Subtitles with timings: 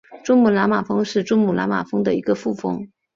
[0.25, 2.89] 珠穆朗玛南峰是珠穆朗玛峰的一个副峰。